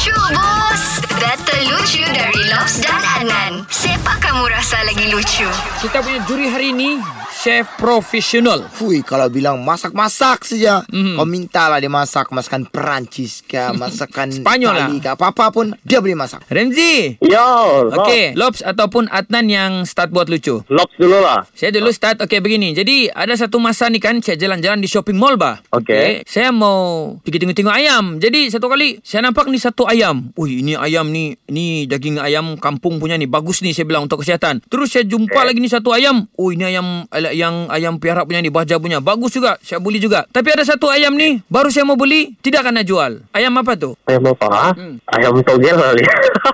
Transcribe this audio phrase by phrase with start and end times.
[0.00, 0.84] Lucu bos
[1.20, 5.44] Data lucu dari Lobs dan Adnan Siapa kamu rasa lagi lucu?
[5.84, 7.04] Kita punya juri hari ini
[7.40, 8.68] chef profesional.
[8.68, 10.84] Fui kalau bilang masak-masak saja.
[10.86, 11.16] Mhm.
[11.16, 14.86] Kau mintalah dia masak masakan Perancis ke, masakan Spanyol lah.
[14.86, 16.44] Itali ke, apa-apa pun dia boleh masak.
[16.46, 17.16] Remzi.
[17.18, 20.60] Yo, Okey, Lobs ataupun Adnan yang start buat lucu.
[20.68, 21.40] Lobs dulu lah.
[21.50, 25.16] Saya dulu start Okey begini Jadi ada satu masa ni kan Saya jalan-jalan di shopping
[25.16, 26.26] mall bah Okey.
[26.26, 30.74] Saya mau Pergi tengok-tengok ayam Jadi satu kali Saya nampak ni satu ayam Ui ini
[30.74, 34.90] ayam ni Ni daging ayam kampung punya ni Bagus ni saya bilang untuk kesihatan Terus
[34.90, 38.50] saya jumpa lagi ni satu ayam Oh ini ayam ala- Yang ayam piara punya ni
[38.50, 41.94] Baja punya Bagus juga Saya beli juga Tapi ada satu ayam ni Baru saya mau
[41.94, 43.94] beli Tidak akan nak jual Ayam apa tu?
[44.04, 44.74] Ayam apa?
[44.74, 44.98] Hmm.
[45.08, 46.04] Ayam togel kali.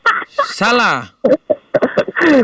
[0.58, 1.10] Salah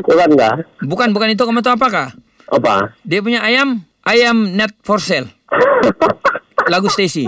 [0.03, 0.57] Bukan kah?
[0.83, 2.11] Bukan bukan itu kamu tahu apakah?
[2.47, 2.95] Apa?
[3.03, 5.31] Dia punya ayam Ayam net for sale
[6.73, 7.27] Lagu Stacy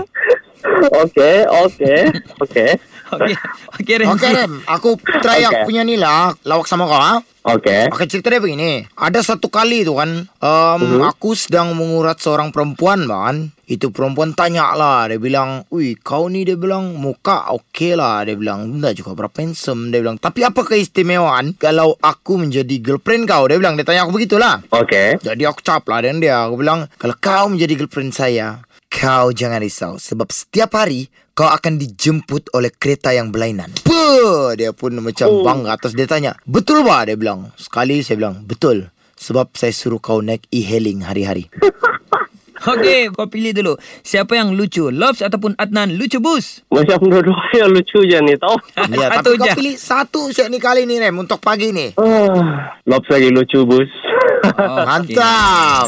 [0.69, 1.99] Okey, okey,
[2.43, 2.71] okey.
[3.09, 3.35] Okey,
[3.79, 4.11] okey Remzi.
[4.21, 5.47] Okey Rem, aku try Okey.
[5.49, 7.23] aku punya ni lah lawak sama kau ha.
[7.49, 7.89] Okey.
[7.89, 8.85] Oke cerita dia begini.
[8.93, 14.77] Ada satu kali tu kan um, Aku sedang mengurat seorang perempuan kan Itu perempuan tanya
[14.77, 18.21] lah Dia bilang Wih kau ni dia bilang Muka okey lah.
[18.21, 19.89] Dia bilang Enggak juga berapa handsome.
[19.89, 23.49] Dia bilang Tapi apa keistimewaan Kalau aku menjadi girlfriend kau?
[23.49, 24.61] Dia bilang Dia tanya aku begitulah.
[24.69, 25.17] Okey.
[25.25, 26.37] Jadi aku cap lah dengan dia.
[26.45, 28.61] Aku bilang Kalau kau menjadi girlfriend saya
[28.99, 34.75] Kau jangan risau Sebab setiap hari Kau akan dijemput oleh kereta yang berlainan Puh, Dia
[34.75, 35.39] pun macam oh.
[35.39, 37.07] bangga Terus dia tanya Betul ba?
[37.07, 41.47] Dia bilang Sekali saya bilang Betul Sebab saya suruh kau naik e-hailing hari-hari
[42.59, 43.79] Okey, kau pilih dulu.
[44.03, 44.91] Siapa yang lucu?
[44.91, 45.95] Lobs ataupun Adnan?
[45.95, 46.59] Lucu bus.
[46.67, 48.59] Macam dua-dua yang lucu je ni tau.
[48.99, 49.55] Ya, tapi kau je.
[49.55, 53.87] pilih satu siap ni kali ni Rem Untuk pagi ni Ah, Lobs lagi lucu, bus.
[54.59, 55.87] Oh, Mantap